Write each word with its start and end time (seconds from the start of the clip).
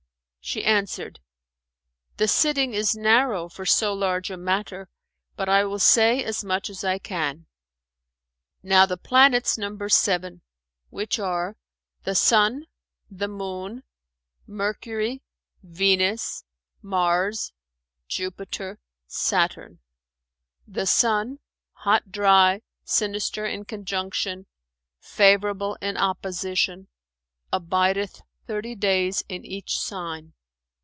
She 0.43 0.65
answered, 0.65 1.19
"The 2.17 2.27
sitting 2.27 2.73
is 2.73 2.95
narrow 2.95 3.47
for 3.47 3.65
so 3.65 3.93
large 3.93 4.31
a 4.31 4.35
matter, 4.37 4.89
but 5.35 5.47
I 5.47 5.63
will 5.65 5.79
say 5.79 6.23
as 6.23 6.43
much 6.43 6.67
as 6.67 6.83
I 6.83 6.97
can. 6.97 7.45
Now 8.63 8.87
the 8.87 8.97
planets 8.97 9.57
number 9.57 9.87
seven; 9.87 10.41
which 10.89 11.19
are, 11.19 11.57
the 12.05 12.15
Sun, 12.15 12.65
the 13.09 13.27
Moon, 13.27 13.83
Mercury, 14.47 15.21
Venus, 15.61 16.43
Mars, 16.81 17.53
Jupiter, 18.07 18.79
Saturn. 19.07 19.79
The 20.67 20.87
Sun, 20.87 21.39
hot 21.71 22.11
dry, 22.11 22.63
sinister 22.83 23.45
in 23.45 23.63
conjunction, 23.63 24.47
favourable 24.99 25.77
in 25.81 25.97
opposition, 25.97 26.87
abideth 27.53 28.23
thirty 28.47 28.75
days 28.75 29.23
in 29.29 29.45
each 29.45 29.79
Sign. 29.79 30.33